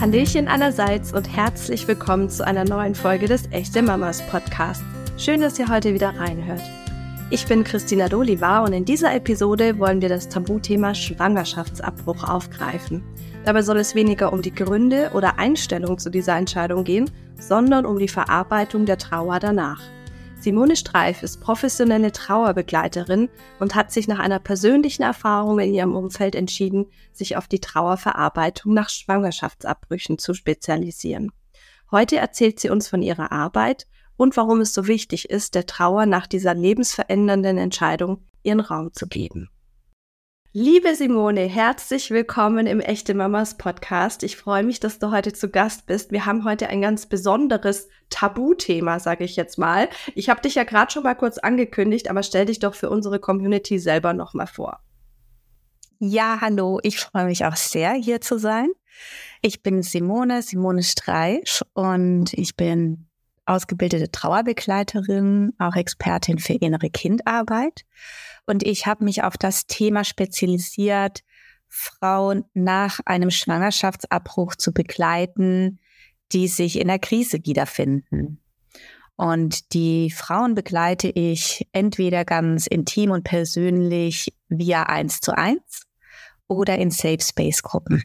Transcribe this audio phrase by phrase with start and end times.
[0.00, 4.82] Hallöchen allerseits und herzlich willkommen zu einer neuen Folge des Echte Mamas Podcast.
[5.18, 6.62] Schön, dass ihr heute wieder reinhört.
[7.28, 13.02] Ich bin Christina Doliva und in dieser Episode wollen wir das Tabuthema Schwangerschaftsabbruch aufgreifen.
[13.44, 17.98] Dabei soll es weniger um die Gründe oder Einstellung zu dieser Entscheidung gehen, sondern um
[17.98, 19.82] die Verarbeitung der Trauer danach.
[20.40, 26.34] Simone Streif ist professionelle Trauerbegleiterin und hat sich nach einer persönlichen Erfahrung in ihrem Umfeld
[26.34, 31.30] entschieden, sich auf die Trauerverarbeitung nach Schwangerschaftsabbrüchen zu spezialisieren.
[31.90, 33.86] Heute erzählt sie uns von ihrer Arbeit
[34.16, 39.08] und warum es so wichtig ist, der Trauer nach dieser lebensverändernden Entscheidung ihren Raum zu
[39.08, 39.50] geben.
[40.52, 44.24] Liebe Simone, herzlich willkommen im Echte Mamas Podcast.
[44.24, 46.10] Ich freue mich, dass du heute zu Gast bist.
[46.10, 49.88] Wir haben heute ein ganz besonderes Tabuthema, sage ich jetzt mal.
[50.16, 53.20] Ich habe dich ja gerade schon mal kurz angekündigt, aber stell dich doch für unsere
[53.20, 54.80] Community selber noch mal vor.
[56.00, 58.70] Ja, hallo, ich freue mich auch sehr, hier zu sein.
[59.42, 63.06] Ich bin Simone, Simone Streich und ich bin
[63.50, 67.84] ausgebildete Trauerbegleiterin, auch Expertin für innere Kindarbeit.
[68.46, 71.22] Und ich habe mich auf das Thema spezialisiert,
[71.68, 75.78] Frauen nach einem Schwangerschaftsabbruch zu begleiten,
[76.32, 78.40] die sich in der Krise wiederfinden.
[79.16, 85.86] Und die Frauen begleite ich entweder ganz intim und persönlich via eins zu eins
[86.48, 88.02] oder in Safe Space Gruppen.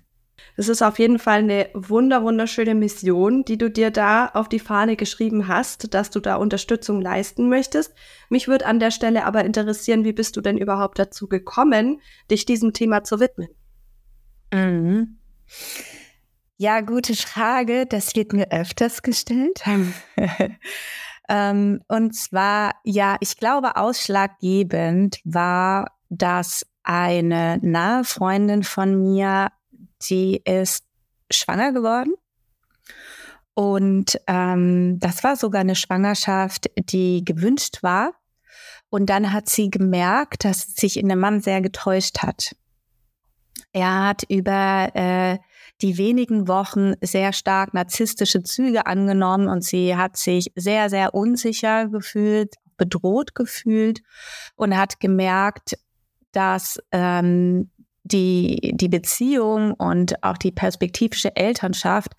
[0.57, 4.59] Das ist auf jeden Fall eine wunder wunderschöne Mission, die du dir da auf die
[4.59, 7.93] Fahne geschrieben hast, dass du da Unterstützung leisten möchtest.
[8.29, 12.45] Mich würde an der Stelle aber interessieren, wie bist du denn überhaupt dazu gekommen, dich
[12.45, 13.49] diesem Thema zu widmen?
[14.53, 15.17] Mhm.
[16.57, 17.85] Ja, gute Frage.
[17.85, 19.61] Das wird mir öfters gestellt.
[21.29, 29.49] ähm, und zwar, ja, ich glaube, ausschlaggebend war, dass eine nahe Freundin von mir
[30.05, 30.85] sie ist
[31.31, 32.13] schwanger geworden.
[33.53, 38.13] Und ähm, das war sogar eine Schwangerschaft, die gewünscht war.
[38.89, 42.55] Und dann hat sie gemerkt, dass sie sich in dem Mann sehr getäuscht hat.
[43.71, 45.37] Er hat über äh,
[45.81, 51.87] die wenigen Wochen sehr stark narzisstische Züge angenommen und sie hat sich sehr, sehr unsicher
[51.87, 54.01] gefühlt, bedroht gefühlt
[54.55, 55.77] und hat gemerkt,
[56.31, 57.69] dass ähm,
[58.05, 62.13] die, die Beziehung und auch die perspektivische Elternschaft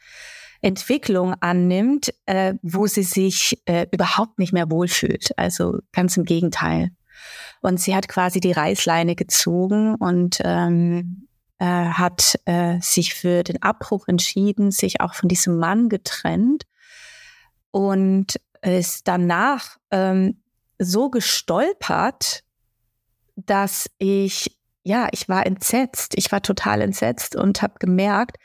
[0.62, 5.30] Entwicklung annimmt, äh, wo sie sich äh, überhaupt nicht mehr wohlfühlt.
[5.38, 6.90] Also ganz im Gegenteil.
[7.60, 13.62] Und sie hat quasi die Reißleine gezogen und ähm, äh, hat äh, sich für den
[13.62, 16.64] Abbruch entschieden, sich auch von diesem Mann getrennt
[17.70, 20.42] und ist danach ähm,
[20.78, 22.42] so gestolpert,
[23.36, 26.14] dass ich ja, ich war entsetzt.
[26.16, 28.36] Ich war total entsetzt und habe gemerkt,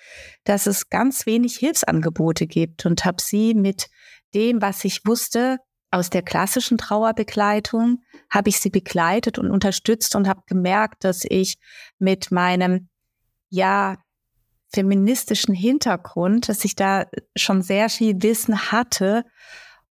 [0.44, 3.91] dass es ganz wenig Hilfsangebote gibt und habe sie mit
[4.34, 5.59] dem, was ich wusste,
[5.91, 8.01] aus der klassischen Trauerbegleitung,
[8.31, 11.57] habe ich sie begleitet und unterstützt und habe gemerkt, dass ich
[12.00, 12.90] mit meinem,
[13.50, 13.97] ja,
[14.74, 19.25] feministischen Hintergrund, dass ich da schon sehr viel Wissen hatte,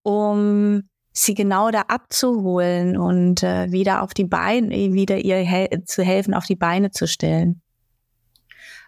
[0.03, 6.03] um sie genau da abzuholen und äh, wieder auf die Beine, wieder ihr hel zu
[6.03, 7.61] helfen, auf die Beine zu stellen.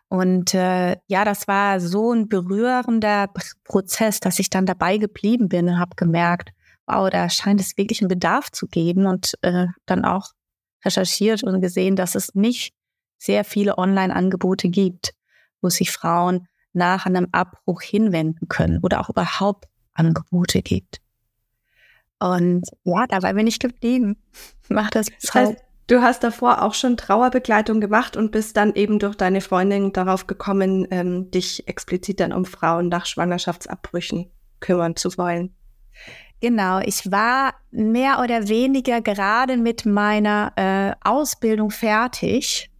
[0.08, 3.30] Und äh, ja, das war so ein berührender
[3.64, 6.52] Prozess, dass ich dann dabei geblieben bin und habe gemerkt,
[6.86, 10.32] wow, da scheint es wirklich einen Bedarf zu geben und äh, dann auch
[10.86, 12.74] recherchiert und gesehen, dass es nicht
[13.18, 15.14] sehr viele Online-Angebote gibt,
[15.62, 21.03] wo sich Frauen nach einem Abbruch hinwenden können oder auch überhaupt Angebote gibt.
[22.24, 24.16] Und ja, dabei bin ich geblieben.
[24.70, 25.58] Mach das bis heißt,
[25.88, 30.28] Du hast davor auch schon Trauerbegleitung gemacht und bist dann eben durch deine Freundin darauf
[30.28, 35.54] gekommen, ähm, dich explizit dann um Frauen nach Schwangerschaftsabbrüchen kümmern zu wollen.
[36.40, 42.72] Genau, ich war mehr oder weniger gerade mit meiner äh, Ausbildung fertig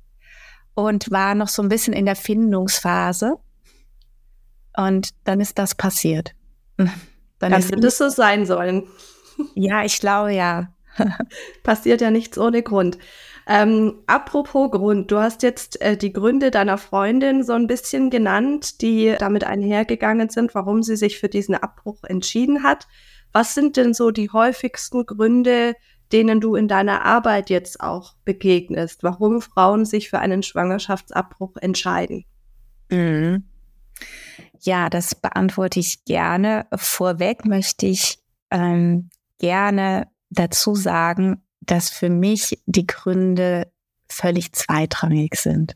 [0.74, 3.36] und war noch so ein bisschen in der Findungsphase.
[4.78, 6.32] Und dann ist das passiert.
[7.40, 8.88] Dann Kann das so sein sollen.
[9.56, 10.74] Ja, ich glaube ja.
[11.64, 12.98] Passiert ja nichts ohne Grund.
[13.48, 18.82] Ähm, apropos Grund, du hast jetzt äh, die Gründe deiner Freundin so ein bisschen genannt,
[18.82, 22.88] die damit einhergegangen sind, warum sie sich für diesen Abbruch entschieden hat.
[23.34, 25.76] Was sind denn so die häufigsten Gründe,
[26.12, 32.26] denen du in deiner Arbeit jetzt auch begegnest, warum Frauen sich für einen Schwangerschaftsabbruch entscheiden?
[32.90, 33.44] Mhm.
[34.62, 36.68] Ja, das beantworte ich gerne.
[36.76, 38.20] Vorweg möchte ich
[38.52, 39.10] ähm,
[39.40, 43.72] gerne dazu sagen, dass für mich die Gründe
[44.10, 45.76] völlig zweitrangig sind,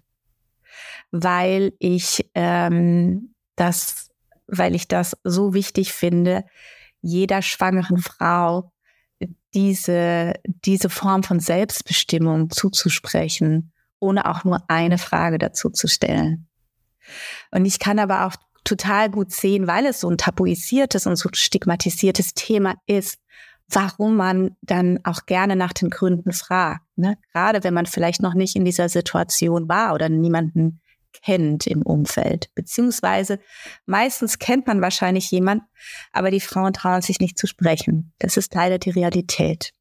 [1.12, 4.10] weil ich ähm, dass,
[4.48, 6.46] weil ich das so wichtig finde,
[7.02, 8.72] jeder schwangeren Frau
[9.54, 16.48] diese, diese Form von Selbstbestimmung zuzusprechen, ohne auch nur eine Frage dazu zu stellen.
[17.52, 21.30] Und ich kann aber auch total gut sehen, weil es so ein tabuisiertes und so
[21.34, 23.18] stigmatisiertes Thema ist,
[23.70, 26.86] warum man dann auch gerne nach den Gründen fragt.
[26.96, 27.18] Ne?
[27.34, 30.82] Gerade wenn man vielleicht noch nicht in dieser Situation war oder niemanden
[31.24, 32.50] kennt im Umfeld.
[32.56, 33.40] Beziehungsweise
[33.86, 35.66] meistens kennt man wahrscheinlich jemanden,
[36.14, 38.14] aber die Frauen trauen sich nicht zu sprechen.
[38.20, 39.74] Das ist leider die Realität.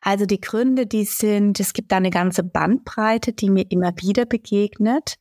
[0.00, 4.26] Also die Gründe, die sind, es gibt da eine ganze Bandbreite, die mir immer wieder
[4.26, 5.16] begegnet.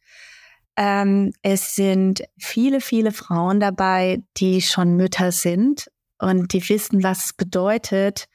[0.75, 5.91] Ähm, es sind viele, viele Frauen dabei, die schon Mütter sind
[6.21, 8.27] und die wissen, was es bedeutet,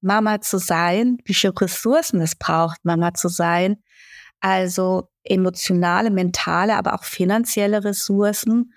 [0.00, 3.76] Mama zu sein, wie viele Ressourcen es braucht, Mama zu sein.
[4.40, 8.72] Also emotionale, mentale, aber auch finanzielle Ressourcen.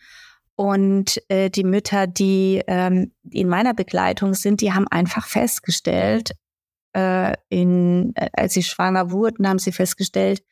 [0.56, 6.32] Und äh, die Mütter, die ähm, in meiner Begleitung sind, die haben einfach festgestellt,
[6.94, 10.44] äh, in, äh, als sie schwanger wurden, haben sie festgestellt,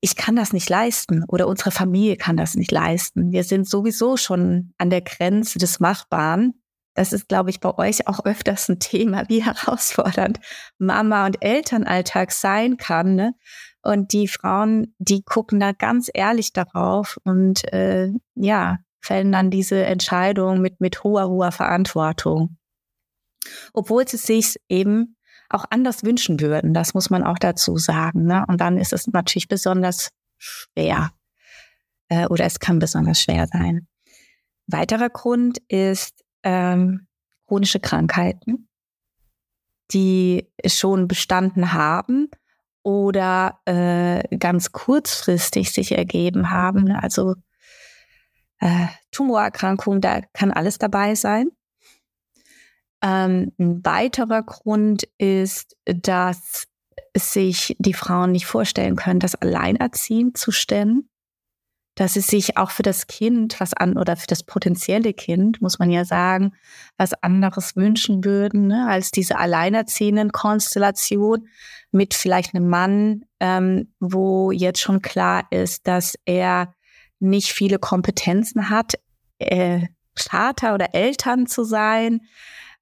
[0.00, 3.32] ich kann das nicht leisten oder unsere Familie kann das nicht leisten.
[3.32, 6.59] Wir sind sowieso schon an der Grenze des Machbaren.
[6.94, 10.40] Das ist, glaube ich, bei euch auch öfters ein Thema, wie herausfordernd
[10.78, 13.14] Mama- und Elternalltag sein kann.
[13.14, 13.34] Ne?
[13.82, 19.84] Und die Frauen, die gucken da ganz ehrlich darauf und äh, ja, fällen dann diese
[19.84, 22.58] Entscheidung mit, mit hoher, hoher Verantwortung.
[23.72, 25.16] Obwohl sie sich eben
[25.48, 26.74] auch anders wünschen würden.
[26.74, 28.24] Das muss man auch dazu sagen.
[28.26, 28.44] Ne?
[28.46, 31.10] Und dann ist es natürlich besonders schwer
[32.08, 33.88] äh, oder es kann besonders schwer sein.
[34.66, 37.06] Weiterer Grund ist ähm,
[37.46, 38.68] chronische Krankheiten,
[39.92, 42.28] die schon bestanden haben
[42.82, 46.92] oder äh, ganz kurzfristig sich ergeben haben.
[46.92, 47.34] Also
[48.60, 51.50] äh, Tumorerkrankung, da kann alles dabei sein.
[53.02, 56.68] Ähm, ein weiterer Grund ist, dass
[57.16, 61.09] sich die Frauen nicht vorstellen können, das alleinerziehend zu stemmen.
[61.96, 65.78] Dass sie sich auch für das Kind was an oder für das potenzielle Kind, muss
[65.78, 66.52] man ja sagen,
[66.96, 71.48] was anderes wünschen würden, ne, als diese alleinerziehenden Konstellation
[71.90, 76.74] mit vielleicht einem Mann, ähm, wo jetzt schon klar ist, dass er
[77.18, 78.94] nicht viele Kompetenzen hat,
[79.38, 82.20] äh, Vater oder Eltern zu sein,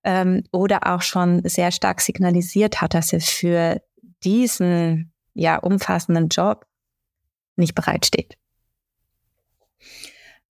[0.04, 3.82] ähm, oder auch schon sehr stark signalisiert hat, dass er für
[4.24, 6.66] diesen ja umfassenden Job
[7.56, 8.36] nicht bereitsteht.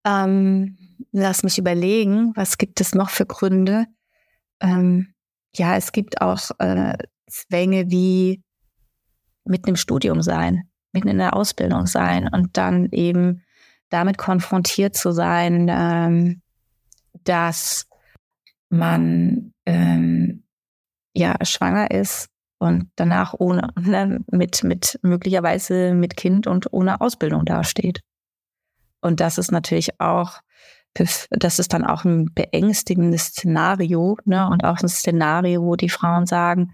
[0.07, 0.77] Ähm,
[1.11, 3.87] lass mich überlegen, was gibt es noch für Gründe?
[4.61, 5.13] Ähm,
[5.53, 6.97] ja, es gibt auch äh,
[7.29, 8.41] Zwänge wie
[9.43, 13.43] mitten im Studium sein, mitten in der Ausbildung sein und dann eben
[13.89, 16.41] damit konfrontiert zu sein, ähm,
[17.23, 17.87] dass
[18.69, 20.43] man ähm,
[21.13, 27.43] ja schwanger ist und danach ohne ne, mit mit möglicherweise mit Kind und ohne Ausbildung
[27.43, 28.01] dasteht.
[29.01, 30.39] Und das ist natürlich auch
[31.29, 34.49] das ist dann auch ein beängstigendes Szenario, ne?
[34.49, 36.73] Und auch ein Szenario, wo die Frauen sagen,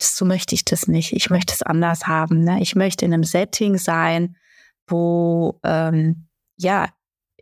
[0.00, 1.12] so möchte ich das nicht.
[1.12, 2.44] Ich möchte es anders haben.
[2.44, 2.60] Ne?
[2.60, 4.36] Ich möchte in einem Setting sein,
[4.86, 6.88] wo ähm, ja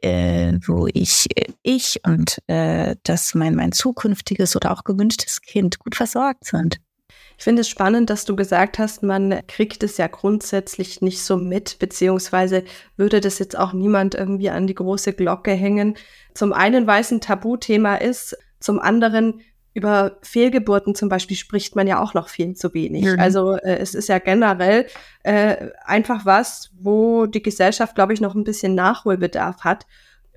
[0.02, 1.28] äh, wo ich,
[1.62, 6.80] ich und äh, dass mein, mein zukünftiges oder auch gewünschtes Kind gut versorgt sind.
[7.40, 11.38] Ich finde es spannend, dass du gesagt hast, man kriegt es ja grundsätzlich nicht so
[11.38, 12.64] mit, beziehungsweise
[12.98, 15.96] würde das jetzt auch niemand irgendwie an die große Glocke hängen.
[16.34, 19.40] Zum einen, weil es ein Tabuthema ist, zum anderen
[19.72, 23.06] über Fehlgeburten zum Beispiel spricht man ja auch noch viel zu wenig.
[23.06, 23.18] Mhm.
[23.18, 24.84] Also äh, es ist ja generell
[25.22, 29.86] äh, einfach was, wo die Gesellschaft, glaube ich, noch ein bisschen Nachholbedarf hat.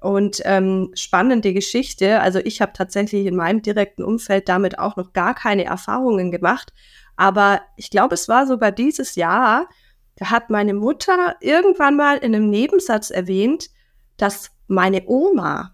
[0.04, 2.20] Und ähm, spannende Geschichte.
[2.20, 6.74] Also ich habe tatsächlich in meinem direkten Umfeld damit auch noch gar keine Erfahrungen gemacht.
[7.16, 9.70] Aber ich glaube, es war sogar dieses Jahr,
[10.18, 13.70] da hat meine Mutter irgendwann mal in einem Nebensatz erwähnt,
[14.18, 15.74] dass meine Oma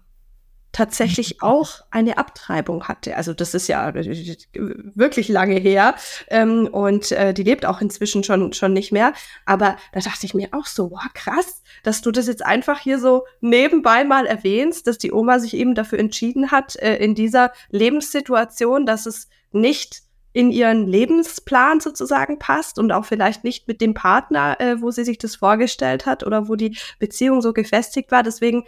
[0.72, 3.16] tatsächlich auch eine Abtreibung hatte.
[3.16, 5.94] Also das ist ja wirklich lange her
[6.28, 9.12] ähm, und äh, die lebt auch inzwischen schon schon nicht mehr.
[9.46, 12.98] Aber da dachte ich mir auch so, wow, krass, dass du das jetzt einfach hier
[12.98, 17.52] so nebenbei mal erwähnst, dass die Oma sich eben dafür entschieden hat äh, in dieser
[17.70, 23.94] Lebenssituation, dass es nicht in ihren Lebensplan sozusagen passt und auch vielleicht nicht mit dem
[23.94, 28.22] Partner, äh, wo sie sich das vorgestellt hat oder wo die Beziehung so gefestigt war.
[28.22, 28.64] Deswegen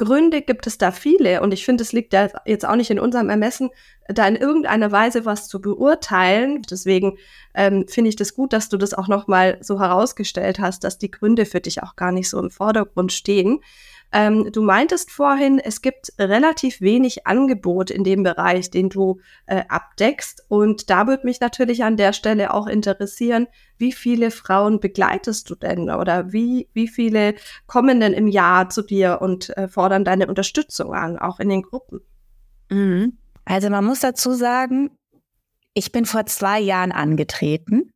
[0.00, 2.98] Gründe gibt es da viele und ich finde, es liegt ja jetzt auch nicht in
[2.98, 3.68] unserem Ermessen,
[4.08, 6.62] da in irgendeiner Weise was zu beurteilen.
[6.62, 7.18] Deswegen
[7.54, 11.10] ähm, finde ich das gut, dass du das auch nochmal so herausgestellt hast, dass die
[11.10, 13.60] Gründe für dich auch gar nicht so im Vordergrund stehen.
[14.12, 19.62] Ähm, du meintest vorhin, es gibt relativ wenig Angebot in dem Bereich, den du äh,
[19.68, 20.44] abdeckst.
[20.48, 23.46] Und da würde mich natürlich an der Stelle auch interessieren,
[23.78, 27.34] wie viele Frauen begleitest du denn oder wie, wie viele
[27.66, 31.62] kommen denn im Jahr zu dir und äh, fordern deine Unterstützung an, auch in den
[31.62, 32.00] Gruppen?
[32.70, 33.18] Mhm.
[33.44, 34.90] Also man muss dazu sagen,
[35.72, 37.92] ich bin vor zwei Jahren angetreten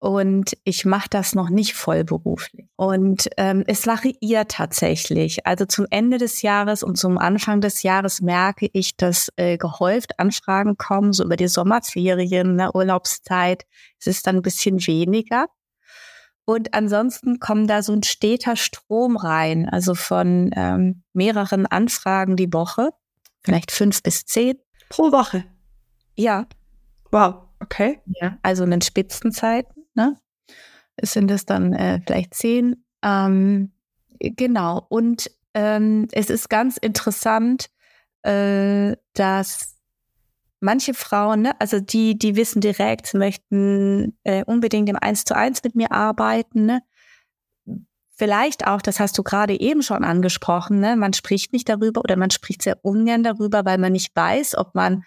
[0.00, 2.66] und ich mache das noch nicht vollberuflich.
[2.76, 5.46] Und ähm, es variiert tatsächlich.
[5.46, 10.18] Also zum Ende des Jahres und zum Anfang des Jahres merke ich, dass äh, gehäuft
[10.18, 13.66] Anfragen kommen, so über die Sommerferien, ne, Urlaubszeit.
[13.98, 15.48] Es ist dann ein bisschen weniger.
[16.46, 22.52] Und ansonsten kommt da so ein steter Strom rein, also von ähm, mehreren Anfragen die
[22.54, 22.88] Woche,
[23.44, 24.56] vielleicht fünf bis zehn.
[24.88, 25.44] Pro Woche?
[26.16, 26.46] Ja.
[27.12, 28.00] Wow, okay.
[28.18, 30.16] Ja, also in den Spitzenzeiten ne?
[31.02, 32.84] Sind es dann äh, vielleicht zehn?
[33.02, 33.72] Ähm,
[34.18, 34.86] genau.
[34.88, 37.70] Und ähm, es ist ganz interessant,
[38.22, 39.76] äh, dass
[40.60, 45.62] manche Frauen, ne, also die, die wissen direkt, möchten äh, unbedingt im Eins zu eins
[45.64, 46.82] mit mir arbeiten, ne?
[48.12, 50.94] Vielleicht auch, das hast du gerade eben schon angesprochen, ne?
[50.94, 54.74] man spricht nicht darüber oder man spricht sehr ungern darüber, weil man nicht weiß, ob
[54.74, 55.04] man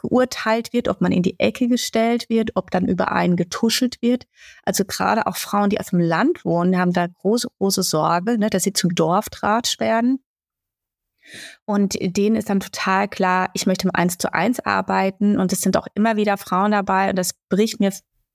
[0.00, 4.26] geurteilt wird, ob man in die Ecke gestellt wird, ob dann über einen getuschelt wird.
[4.64, 8.50] Also gerade auch Frauen, die auf dem Land wohnen, haben da große, große Sorge, ne,
[8.50, 10.22] dass sie zum Dorftratsch werden.
[11.64, 15.38] Und denen ist dann total klar, ich möchte im Eins zu eins arbeiten.
[15.38, 17.10] Und es sind auch immer wieder Frauen dabei.
[17.10, 17.92] Und das bricht mir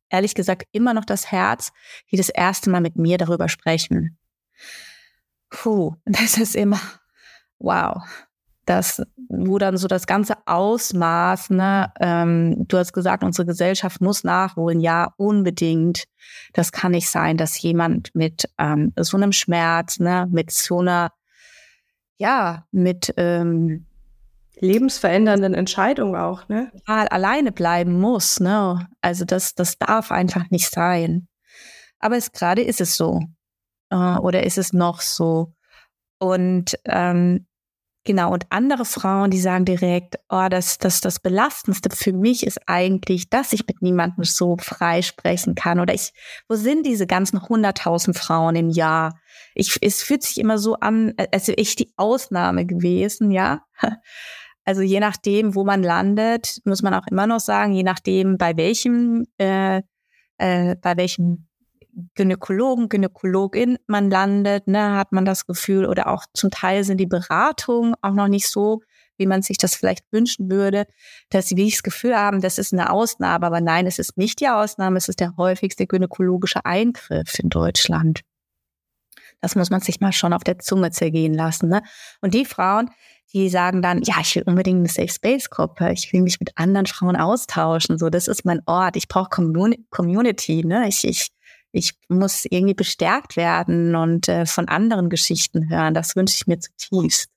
[0.10, 1.72] ehrlich gesagt immer noch das Herz,
[2.12, 4.18] die das erste Mal mit mir darüber sprechen.
[5.50, 6.80] Puh, das ist immer,
[7.60, 8.02] wow
[8.66, 14.24] das, wo dann so das ganze Ausmaß, ne, ähm, du hast gesagt, unsere Gesellschaft muss
[14.24, 16.06] nachholen, ja, unbedingt.
[16.54, 21.12] Das kann nicht sein, dass jemand mit ähm, so einem Schmerz, ne, mit so einer,
[22.18, 23.86] ja, mit ähm,
[24.60, 26.72] lebensverändernden Entscheidung auch, ne?
[26.86, 28.88] Alleine bleiben muss, ne?
[29.02, 31.28] Also das, das darf einfach nicht sein.
[32.00, 33.22] Aber es gerade ist es so.
[33.90, 35.54] Äh, oder ist es noch so?
[36.20, 37.46] Und ähm,
[38.08, 42.60] Genau, und andere Frauen, die sagen direkt, oh, das, das, das Belastendste für mich ist
[42.68, 45.80] eigentlich, dass ich mit niemandem so frei sprechen kann.
[45.80, 46.14] Oder ich,
[46.48, 49.20] wo sind diese ganzen hunderttausend Frauen im Jahr?
[49.56, 53.64] Ich, es fühlt sich immer so an, als wäre ich die Ausnahme gewesen, ja.
[54.68, 58.58] Also je nachdem, wo man landet, muss man auch immer noch sagen, je nachdem, bei
[58.58, 59.84] welchem, äh,
[60.40, 61.45] äh, bei welchem
[62.16, 67.06] Gynäkologen, Gynäkologin man landet, ne, hat man das Gefühl, oder auch zum Teil sind die
[67.06, 68.82] Beratungen auch noch nicht so,
[69.18, 70.86] wie man sich das vielleicht wünschen würde,
[71.30, 73.46] dass sie wie ich das Gefühl haben, das ist eine Ausnahme.
[73.46, 78.22] Aber nein, es ist nicht die Ausnahme, es ist der häufigste gynäkologische Eingriff in Deutschland.
[79.42, 81.70] Das muss man sich mal schon auf der Zunge zergehen lassen.
[81.70, 81.82] Ne?
[82.22, 82.90] Und die Frauen,
[83.34, 86.52] die sagen dann, ja, ich will unbedingt eine Safe Space Gruppe, ich will mich mit
[86.56, 90.88] anderen Frauen austauschen, so, das ist mein Ort, ich brauche Community, ne?
[90.88, 91.35] Ich, ich
[91.75, 95.94] ich muss irgendwie bestärkt werden und äh, von anderen Geschichten hören.
[95.94, 97.29] Das wünsche ich mir zutiefst.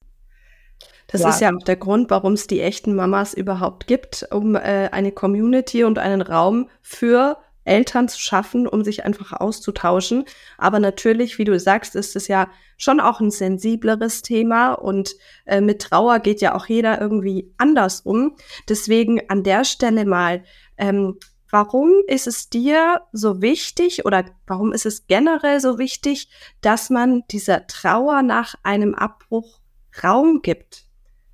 [1.08, 1.30] Das ja.
[1.30, 5.10] ist ja auch der Grund, warum es die echten Mamas überhaupt gibt, um äh, eine
[5.10, 10.24] Community und einen Raum für Eltern zu schaffen, um sich einfach auszutauschen.
[10.56, 15.16] Aber natürlich, wie du sagst, ist es ja schon auch ein sensibleres Thema und
[15.46, 18.36] äh, mit Trauer geht ja auch jeder irgendwie anders um.
[18.68, 20.44] Deswegen an der Stelle mal,
[20.76, 21.18] ähm,
[21.50, 26.28] Warum ist es dir so wichtig oder warum ist es generell so wichtig,
[26.60, 29.60] dass man dieser Trauer nach einem Abbruch
[30.02, 30.84] Raum gibt?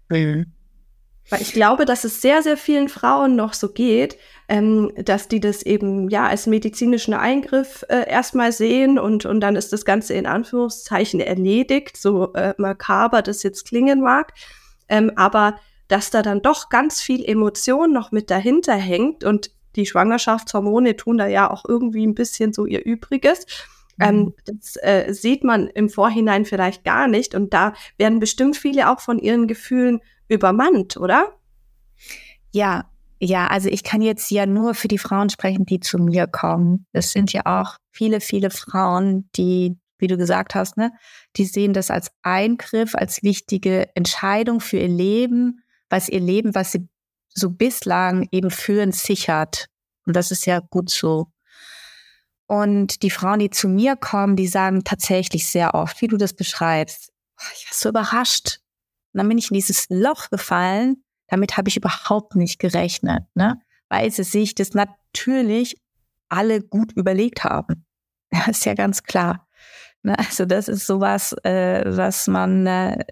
[0.09, 0.53] Mhm.
[1.31, 4.19] Weil ich glaube, dass es sehr, sehr vielen Frauen noch so geht,
[4.49, 9.57] ähm, dass die das eben ja als medizinischen Eingriff äh, erstmal sehen und, und dann
[9.57, 14.35] ist das Ganze in Anführungszeichen erledigt, so äh, makaber das jetzt klingen mag.
[14.89, 15.57] Ähm, aber
[15.89, 21.19] dass da dann doch ganz viel Emotion noch mit dahinter hängt und die Schwangerschaftshormone tun
[21.19, 23.47] da ja auch irgendwie ein bisschen so ihr Übriges.
[24.01, 24.35] Ähm, mhm.
[24.47, 27.35] das äh, sieht man im Vorhinein vielleicht gar nicht.
[27.35, 31.35] Und da werden bestimmt viele auch von ihren Gefühlen übermannt, oder?
[32.53, 32.91] Ja,
[33.21, 36.87] ja, also ich kann jetzt ja nur für die Frauen sprechen, die zu mir kommen.
[36.93, 40.93] Es sind ja auch viele, viele Frauen, die, wie du gesagt hast, ne,
[41.37, 46.73] die sehen das als Eingriff, als wichtige Entscheidung für ihr Leben, was ihr Leben, was
[46.73, 46.89] sie
[47.35, 49.67] so bislang eben führen sichert.
[50.07, 51.29] Und das ist ja gut so.
[52.47, 56.35] Und die Frauen, die zu mir kommen, die sagen tatsächlich sehr oft, wie du das
[56.35, 57.11] beschreibst,
[57.57, 58.61] ich war so überrascht.
[59.13, 61.03] Und dann bin ich in dieses Loch gefallen.
[61.29, 63.61] Damit habe ich überhaupt nicht gerechnet, ne?
[63.89, 65.81] weil sie sich das natürlich
[66.29, 67.87] alle gut überlegt haben.
[68.33, 69.47] Ja, ist ja ganz klar.
[70.03, 70.19] Ne?
[70.19, 73.05] Also das ist sowas, äh, was man äh,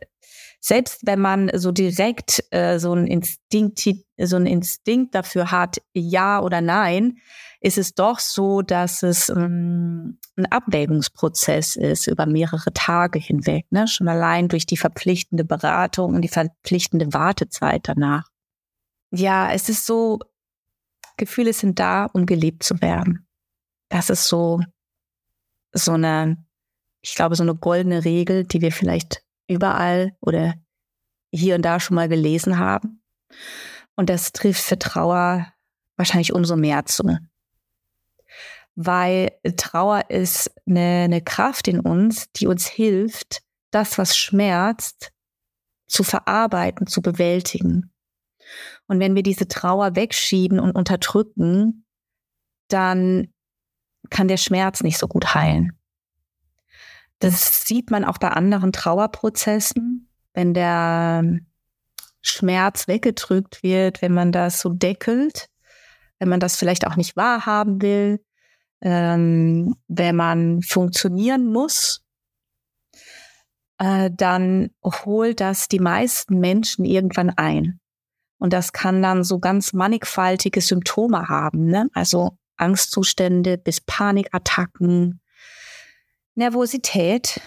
[0.65, 3.83] selbst wenn man so direkt äh, so ein Instinkt,
[4.17, 7.19] so ein Instinkt dafür hat, ja oder nein,
[7.61, 13.89] ist es doch so, dass es ähm, ein Abwägungsprozess ist über mehrere Tage hinweg, ne?
[13.89, 18.29] schon allein durch die verpflichtende Beratung und die verpflichtende Wartezeit danach.
[19.11, 20.21] Ja, es ist so,
[21.17, 23.27] Gefühle sind da, um gelebt zu werden.
[23.89, 24.61] Das ist so,
[25.73, 26.37] so eine,
[27.01, 30.55] ich glaube, so eine goldene Regel, die wir vielleicht überall oder
[31.33, 33.03] hier und da schon mal gelesen haben.
[33.97, 35.53] Und das trifft für Trauer
[35.97, 37.05] wahrscheinlich umso mehr zu.
[38.75, 45.13] Weil Trauer ist eine, eine Kraft in uns, die uns hilft, das, was schmerzt,
[45.87, 47.93] zu verarbeiten, zu bewältigen.
[48.87, 51.87] Und wenn wir diese Trauer wegschieben und unterdrücken,
[52.69, 53.33] dann
[54.11, 55.79] kann der Schmerz nicht so gut heilen.
[57.23, 61.23] Das sieht man auch bei anderen Trauerprozessen, wenn der
[62.21, 65.49] Schmerz weggedrückt wird, wenn man das so deckelt,
[66.19, 68.25] wenn man das vielleicht auch nicht wahrhaben will,
[68.81, 72.05] ähm, wenn man funktionieren muss,
[73.79, 77.79] äh, dann holt das die meisten Menschen irgendwann ein.
[78.39, 81.87] Und das kann dann so ganz mannigfaltige Symptome haben, ne?
[81.95, 85.21] also Angstzustände bis Panikattacken,
[86.35, 87.41] Nervosität,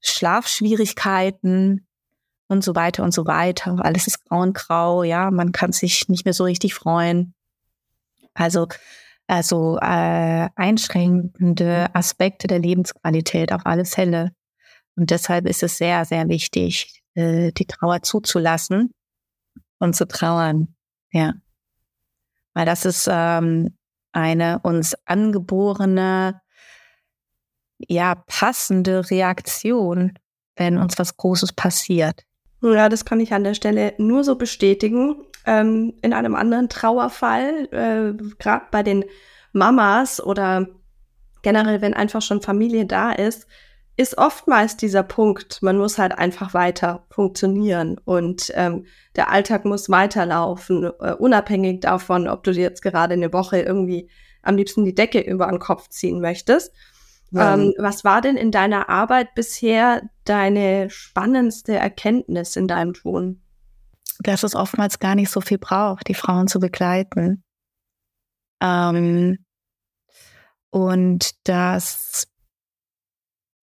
[0.00, 1.86] Schlafschwierigkeiten
[2.48, 3.76] und so weiter und so weiter.
[3.80, 7.34] Alles ist grau und grau, ja, man kann sich nicht mehr so richtig freuen.
[8.34, 8.68] Also,
[9.26, 14.32] also äh, einschränkende Aspekte der Lebensqualität auf alle Fälle.
[14.96, 18.92] Und deshalb ist es sehr, sehr wichtig, äh, die Trauer zuzulassen
[19.78, 20.74] und zu trauern.
[21.12, 21.34] Ja.
[22.54, 23.76] Weil das ist ähm,
[24.12, 26.40] eine uns angeborene
[27.78, 30.14] ja passende Reaktion,
[30.56, 32.24] wenn uns was Großes passiert.
[32.62, 35.16] Ja, das kann ich an der Stelle nur so bestätigen.
[35.46, 39.04] Ähm, in einem anderen Trauerfall, äh, gerade bei den
[39.52, 40.66] Mamas oder
[41.42, 43.46] generell, wenn einfach schon Familie da ist,
[43.96, 49.90] ist oftmals dieser Punkt, man muss halt einfach weiter funktionieren und ähm, der Alltag muss
[49.90, 54.08] weiterlaufen, äh, unabhängig davon, ob du dir jetzt gerade eine Woche irgendwie
[54.42, 56.72] am liebsten die Decke über den Kopf ziehen möchtest.
[57.34, 63.42] Ähm, was war denn in deiner Arbeit bisher deine spannendste Erkenntnis in deinem Tun?
[64.20, 67.44] Dass es oftmals gar nicht so viel braucht, die Frauen zu begleiten.
[68.60, 69.44] Ähm,
[70.70, 72.26] und dass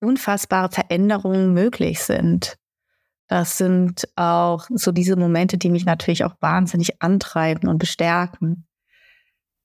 [0.02, 2.58] unfassbare Veränderungen möglich sind.
[3.28, 8.68] Das sind auch so diese Momente, die mich natürlich auch wahnsinnig antreiben und bestärken.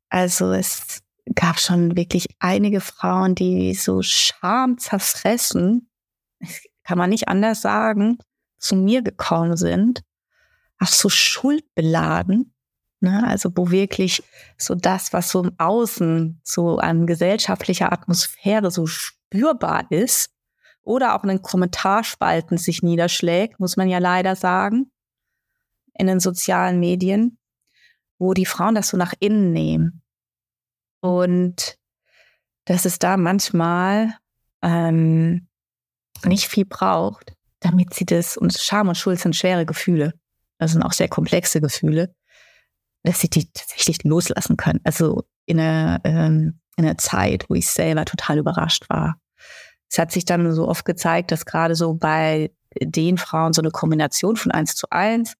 [0.08, 1.02] Also es
[1.35, 5.88] gab schon wirklich einige Frauen, die so Scham zerfressen,
[6.85, 8.19] kann man nicht anders sagen,
[8.59, 10.03] zu mir gekommen sind,
[10.79, 12.55] auch so schuldbeladen,
[13.01, 13.27] ne?
[13.27, 14.23] also wo wirklich
[14.59, 20.31] so das, was so im Außen, so an gesellschaftlicher Atmosphäre so spürbar ist,
[20.83, 24.90] oder auch in den Kommentarspalten sich niederschlägt, muss man ja leider sagen,
[25.95, 27.38] in den sozialen Medien,
[28.19, 30.03] wo die Frauen das so nach innen nehmen
[31.00, 31.76] und
[32.64, 34.14] dass es da manchmal
[34.62, 35.48] ähm,
[36.24, 40.14] nicht viel braucht, damit sie das, und Scham und Schuld sind schwere Gefühle,
[40.58, 42.14] das sind auch sehr komplexe Gefühle,
[43.02, 44.80] dass sie die tatsächlich loslassen können.
[44.84, 49.18] Also in einer, ähm, in einer Zeit, wo ich selber total überrascht war.
[49.90, 53.70] Es hat sich dann so oft gezeigt, dass gerade so bei den Frauen so eine
[53.70, 55.34] Kombination von eins zu eins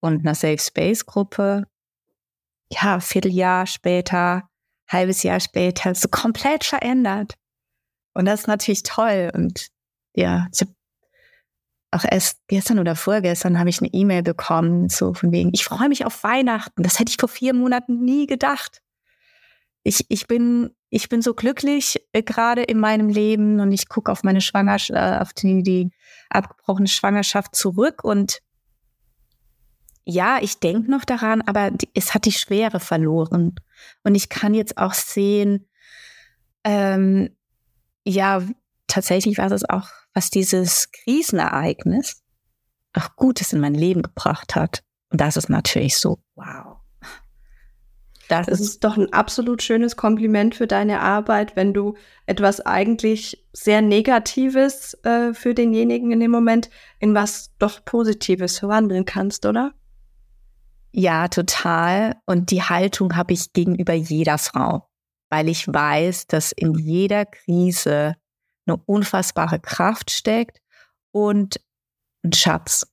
[0.00, 1.64] und einer Safe Space Gruppe,
[2.72, 4.47] ja, Vierteljahr später
[4.88, 7.34] halbes Jahr später so komplett verändert.
[8.14, 9.30] Und das ist natürlich toll.
[9.34, 9.68] Und
[10.14, 10.72] ja, ich habe
[11.90, 15.88] auch erst gestern oder vorgestern habe ich eine E-Mail bekommen, so von wegen, ich freue
[15.88, 16.82] mich auf Weihnachten.
[16.82, 18.82] Das hätte ich vor vier Monaten nie gedacht.
[19.84, 24.12] Ich, ich bin, ich bin so glücklich äh, gerade in meinem Leben und ich gucke
[24.12, 25.90] auf meine Schwangerschaft, auf die, die
[26.28, 28.40] abgebrochene Schwangerschaft zurück und
[30.10, 33.56] ja, ich denke noch daran, aber es hat die Schwere verloren.
[34.04, 35.68] Und ich kann jetzt auch sehen,
[36.64, 37.36] ähm,
[38.04, 38.42] ja,
[38.86, 42.22] tatsächlich war es auch, was dieses Krisenereignis
[42.94, 44.82] auch Gutes in mein Leben gebracht hat.
[45.10, 46.78] Und das ist natürlich so, wow.
[48.28, 53.46] Das, das ist doch ein absolut schönes Kompliment für deine Arbeit, wenn du etwas eigentlich
[53.52, 59.74] sehr Negatives äh, für denjenigen in dem Moment in was doch Positives verwandeln kannst, oder?
[60.98, 62.16] Ja, total.
[62.26, 64.90] Und die Haltung habe ich gegenüber jeder Frau,
[65.30, 68.16] weil ich weiß, dass in jeder Krise
[68.66, 70.60] eine unfassbare Kraft steckt
[71.12, 71.60] und
[72.24, 72.84] ein Schatz.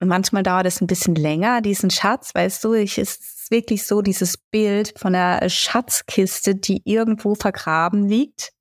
[0.00, 4.00] Und manchmal dauert es ein bisschen länger, diesen Schatz, weißt du, ich ist wirklich so
[4.00, 8.54] dieses Bild von einer Schatzkiste, die irgendwo vergraben liegt.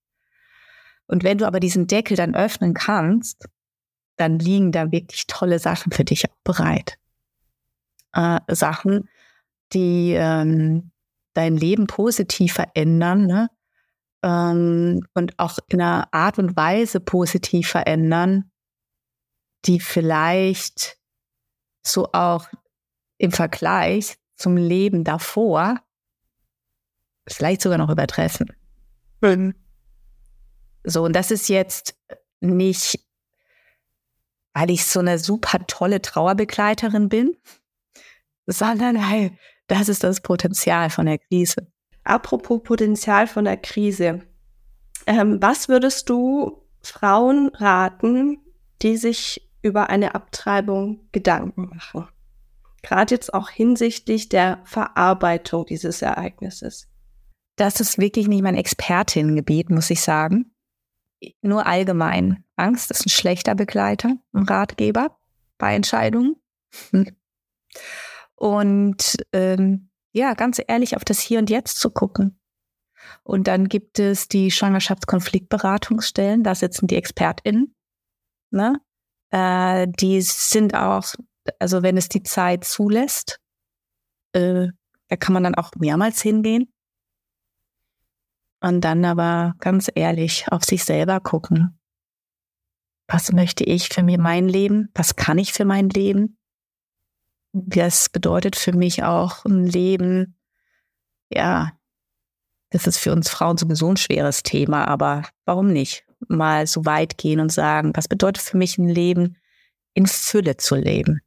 [1.05, 3.47] Und wenn du aber diesen Deckel dann öffnen kannst,
[4.17, 6.97] dann liegen da wirklich tolle Sachen für dich auch bereit.
[8.13, 9.09] Äh, Sachen,
[9.73, 10.91] die ähm,
[11.33, 13.49] dein Leben positiv verändern ne?
[14.23, 18.51] ähm, und auch in einer Art und Weise positiv verändern,
[19.65, 20.97] die vielleicht
[21.85, 22.47] so auch
[23.17, 25.79] im Vergleich zum Leben davor
[27.27, 28.47] vielleicht sogar noch übertreffen.
[29.21, 29.53] Mhm.
[30.83, 31.99] So, und das ist jetzt
[32.39, 32.99] nicht,
[34.53, 37.35] weil ich so eine super tolle Trauerbegleiterin bin,
[38.47, 41.67] sondern hey, das ist das Potenzial von der Krise.
[42.03, 44.21] Apropos Potenzial von der Krise.
[45.05, 48.39] Ähm, was würdest du Frauen raten,
[48.81, 52.07] die sich über eine Abtreibung Gedanken machen.
[52.81, 56.87] Gerade jetzt auch hinsichtlich der Verarbeitung dieses Ereignisses.
[57.57, 60.53] Das ist wirklich nicht mein Expertinnengebiet, muss ich sagen.
[61.41, 62.43] Nur allgemein.
[62.55, 65.17] Angst ist ein schlechter Begleiter, ein Ratgeber
[65.57, 66.35] bei Entscheidungen.
[68.37, 72.39] Und ähm, ja, ganz ehrlich, auf das Hier und Jetzt zu gucken.
[73.23, 77.75] Und dann gibt es die Schwangerschaftskonfliktberatungsstellen, da sitzen die ExpertInnen.
[78.51, 78.79] Ne?
[79.31, 81.03] Äh, die sind auch,
[81.59, 83.39] also wenn es die Zeit zulässt,
[84.33, 84.67] äh,
[85.07, 86.71] da kann man dann auch mehrmals hingehen.
[88.59, 91.79] Und dann aber ganz ehrlich auf sich selber gucken.
[93.07, 94.89] Was möchte ich für mir mein Leben?
[94.93, 96.37] Was kann ich für mein Leben?
[97.65, 100.37] Das bedeutet für mich auch ein Leben,
[101.29, 101.71] ja,
[102.69, 106.07] das ist für uns Frauen sowieso ein schweres Thema, aber warum nicht?
[106.27, 109.37] mal so weit gehen und sagen, was bedeutet für mich ein Leben
[109.93, 111.21] in Fülle zu leben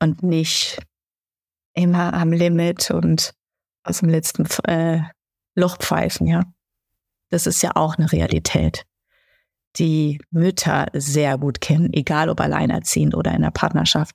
[0.00, 0.78] und nicht
[1.74, 3.34] immer am Limit und
[3.84, 5.02] aus dem letzten äh,
[5.54, 6.42] Loch pfeifen, ja.
[7.30, 8.84] Das ist ja auch eine Realität,
[9.76, 14.14] die Mütter sehr gut kennen, egal ob alleinerziehend oder in der Partnerschaft,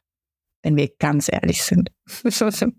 [0.63, 1.91] wenn wir ganz ehrlich sind.
[2.23, 2.71] Da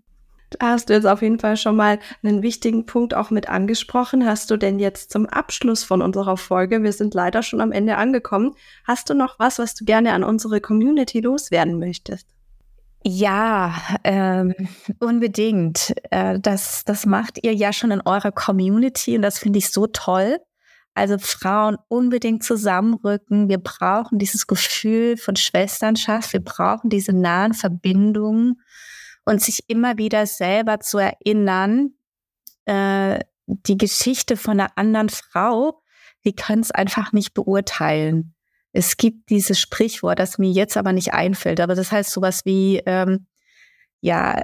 [0.61, 4.25] hast du jetzt auf jeden Fall schon mal einen wichtigen Punkt auch mit angesprochen.
[4.25, 7.97] Hast du denn jetzt zum Abschluss von unserer Folge, wir sind leider schon am Ende
[7.97, 12.27] angekommen, hast du noch was, was du gerne an unsere Community loswerden möchtest?
[13.03, 14.53] Ja, ähm,
[14.99, 15.93] unbedingt.
[16.11, 19.87] Äh, das, das macht ihr ja schon in eurer Community und das finde ich so
[19.87, 20.39] toll.
[20.99, 23.47] Also Frauen unbedingt zusammenrücken.
[23.47, 26.33] Wir brauchen dieses Gefühl von Schwesternschaft.
[26.33, 28.61] Wir brauchen diese nahen Verbindungen
[29.23, 31.91] und sich immer wieder selber zu erinnern,
[32.65, 35.81] äh, die Geschichte von einer anderen Frau,
[36.21, 38.35] wir können es einfach nicht beurteilen.
[38.73, 42.81] Es gibt dieses Sprichwort, das mir jetzt aber nicht einfällt, aber das heißt sowas wie,
[42.85, 43.25] ähm,
[44.01, 44.43] ja,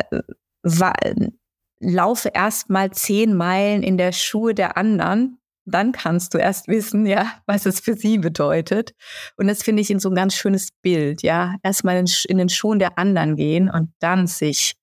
[1.81, 7.05] laufe erst mal zehn Meilen in der Schuhe der anderen dann kannst du erst wissen,
[7.05, 8.93] ja, was es für sie bedeutet.
[9.35, 11.55] Und das finde ich in so ein ganz schönes Bild, ja.
[11.63, 14.75] Erstmal in, in den Schuhen der anderen gehen und dann sich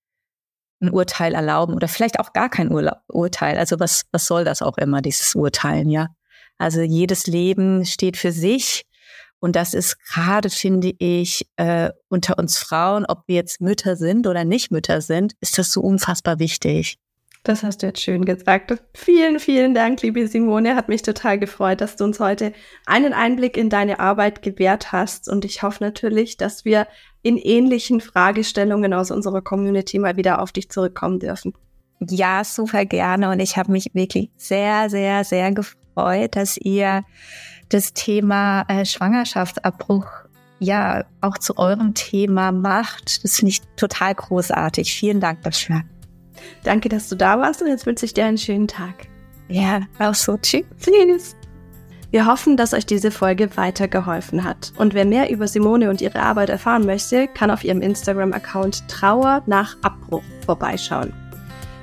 [0.81, 3.57] ein Urteil erlauben oder vielleicht auch gar kein Urla Urteil.
[3.57, 6.09] Also was, was soll das auch immer, dieses Urteilen, ja?
[6.59, 8.85] Also jedes Leben steht für sich.
[9.41, 14.27] Und das ist gerade, finde ich, äh, unter uns Frauen, ob wir jetzt Mütter sind
[14.29, 16.99] oder nicht Mütter sind, ist das so unfassbar wichtig.
[17.45, 18.73] Das hast du jetzt schön gesagt.
[18.95, 20.77] Vielen, vielen Dank, liebe Simone.
[20.77, 22.53] Hat mich total gefreut, dass du uns heute
[22.87, 25.29] einen Einblick in deine Arbeit gewährt hast.
[25.29, 26.87] Und ich hoffe natürlich, dass wir
[27.23, 31.53] in ähnlichen Fragestellungen aus unserer Community mal wieder auf dich zurückkommen dürfen.
[31.99, 33.31] Ja, super gerne.
[33.31, 37.03] Und ich habe mich wirklich sehr, sehr, sehr gefreut, dass ihr
[37.71, 40.07] das Thema äh, Schwangerschaftsabbruch
[40.61, 43.25] ja auch zu eurem Thema macht.
[43.25, 44.95] Das finde ich total großartig.
[44.95, 45.83] Vielen Dank dafür.
[46.65, 49.07] Danke, dass du da warst und jetzt wünsche ich dir einen schönen Tag.
[49.49, 50.37] Ja, auch so.
[50.39, 50.65] Tschüss.
[50.81, 51.37] Tschüss.
[52.11, 54.73] Wir hoffen, dass euch diese Folge weitergeholfen hat.
[54.77, 59.43] Und wer mehr über Simone und ihre Arbeit erfahren möchte, kann auf ihrem Instagram-Account Trauer
[59.47, 61.15] nach Abbruch vorbeischauen.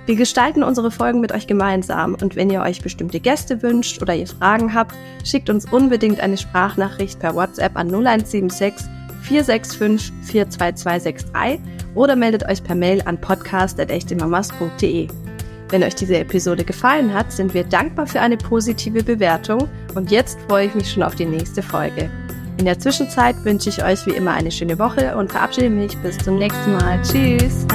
[0.06, 4.16] Wir gestalten unsere Folgen mit euch gemeinsam und wenn ihr euch bestimmte Gäste wünscht oder
[4.16, 8.74] ihr Fragen habt, schickt uns unbedingt eine Sprachnachricht per WhatsApp an 0176
[9.30, 11.60] 465 42263
[11.96, 15.08] oder meldet euch per Mail an podcast.echtemamas.de.
[15.70, 20.40] Wenn euch diese Episode gefallen hat, sind wir dankbar für eine positive Bewertung und jetzt
[20.48, 22.10] freue ich mich schon auf die nächste Folge.
[22.58, 26.18] In der Zwischenzeit wünsche ich euch wie immer eine schöne Woche und verabschiede mich bis
[26.18, 27.00] zum nächsten Mal.
[27.04, 27.66] Tschüss!